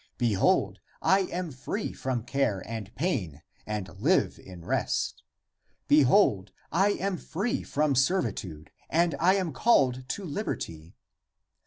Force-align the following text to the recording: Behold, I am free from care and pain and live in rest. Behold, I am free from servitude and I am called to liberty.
Behold, 0.17 0.79
I 0.99 1.27
am 1.29 1.51
free 1.51 1.93
from 1.93 2.23
care 2.23 2.63
and 2.65 2.91
pain 2.95 3.43
and 3.67 3.87
live 4.01 4.39
in 4.39 4.65
rest. 4.65 5.21
Behold, 5.87 6.51
I 6.71 6.93
am 6.93 7.17
free 7.17 7.61
from 7.61 7.93
servitude 7.93 8.71
and 8.89 9.13
I 9.19 9.35
am 9.35 9.53
called 9.53 10.09
to 10.09 10.25
liberty. 10.25 10.95